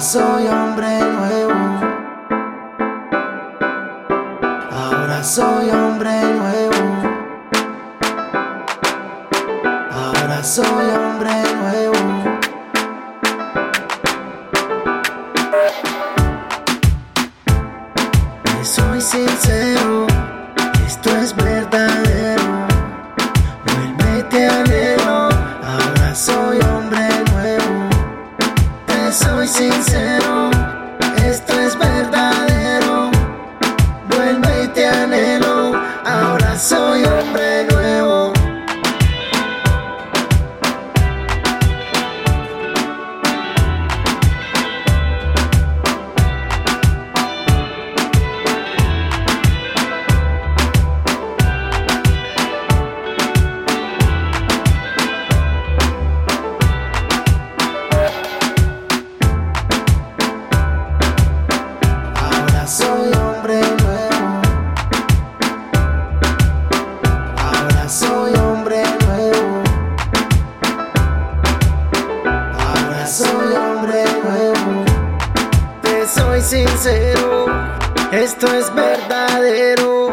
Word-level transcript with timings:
Soy 0.00 0.46
hombre 0.46 1.00
nuevo. 1.00 1.52
Ahora 4.70 5.24
soy 5.24 5.70
hombre 5.70 6.22
nuevo. 6.22 6.72
Ahora 9.90 10.44
soy 10.44 10.86
hombre 10.90 11.32
nuevo. 11.60 11.94
Soy 18.62 19.00
sincero, 19.00 20.06
esto 20.86 21.10
es 21.16 21.34
verdadero. 21.34 22.42
Vuelve 23.66 24.22
te 24.30 24.48
anhelo, 24.48 24.87
esto 78.12 78.46
es 78.52 78.74
verdadero. 78.74 80.12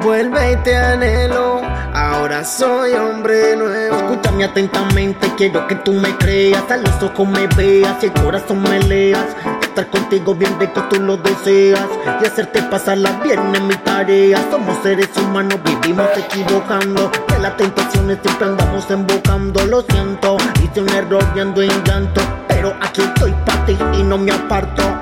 Vuelve 0.00 0.52
y 0.52 0.56
te 0.56 0.76
anhelo. 0.76 1.60
Ahora 1.94 2.44
soy 2.44 2.92
hombre 2.94 3.56
nuevo. 3.56 3.96
Escúchame 3.96 4.44
atentamente, 4.44 5.32
quiero 5.36 5.66
que 5.68 5.74
tú 5.76 5.92
me 5.92 6.16
creas, 6.16 6.70
a 6.70 6.78
los 6.78 7.02
ojos 7.02 7.28
me 7.28 7.46
veas 7.48 8.02
y 8.02 8.06
el 8.06 8.12
corazón 8.12 8.62
me 8.62 8.80
leas. 8.80 9.36
Estar 9.62 9.88
contigo 9.88 10.34
bien 10.34 10.58
rico 10.58 10.82
tú 10.90 11.00
lo 11.00 11.16
deseas 11.16 11.86
y 12.20 12.26
hacerte 12.26 12.62
pasarla 12.62 13.10
bien 13.22 13.40
en 13.54 13.66
mi 13.68 13.74
tarea. 13.76 14.42
Somos 14.50 14.78
seres 14.82 15.10
humanos, 15.16 15.58
vivimos 15.64 16.08
equivocando. 16.16 17.10
De 17.28 17.38
las 17.38 17.56
tentaciones 17.56 18.18
siempre 18.22 18.46
andamos 18.46 18.90
embocando. 18.90 19.66
Lo 19.66 19.82
siento, 19.82 20.36
hice 20.62 20.80
un 20.80 20.88
error 20.90 21.24
y 21.36 21.40
ando 21.40 21.62
en 21.62 21.84
llanto. 21.84 22.20
Pero 22.48 22.74
aquí 22.80 23.02
estoy 23.02 23.32
para 23.44 23.64
ti 23.66 23.76
y 23.98 24.02
no 24.02 24.18
me 24.18 24.32
aparto. 24.32 25.01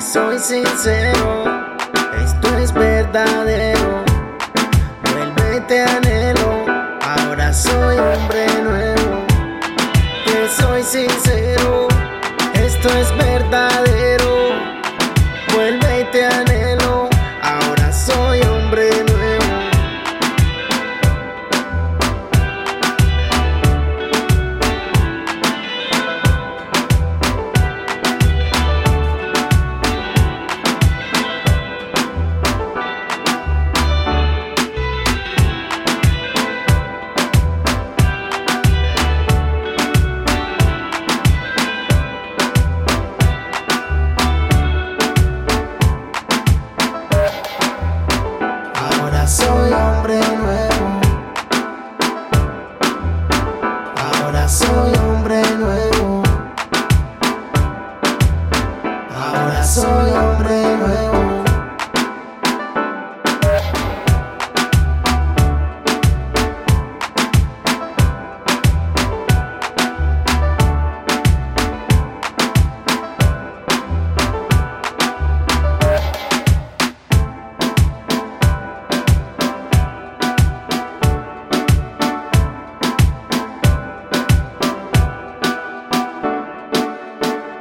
Soy 0.00 0.38
sincero, 0.38 1.44
esto 2.22 2.58
es 2.58 2.72
verdadero. 2.72 4.04
Vuelve 5.10 5.56
y 5.56 5.60
te 5.60 5.82
anhelo, 5.82 6.66
ahora 7.00 7.52
soy 7.52 7.96
hombre 7.96 8.46
nuevo. 8.62 9.26
Te 10.26 10.48
soy 10.62 10.82
sincero, 10.82 11.88
esto 12.54 12.88
es 12.90 13.16
verdadero. 13.16 14.50
Vuelve 15.54 16.00
y 16.00 16.04
te 16.12 16.26
anhelo, 16.26 16.55